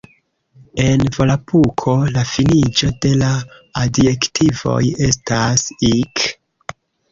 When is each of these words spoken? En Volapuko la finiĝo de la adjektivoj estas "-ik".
En 0.85 1.03
Volapuko 1.17 1.93
la 2.15 2.23
finiĝo 2.31 2.89
de 3.05 3.13
la 3.21 3.29
adjektivoj 3.83 4.81
estas 5.11 5.69
"-ik". 5.93 6.27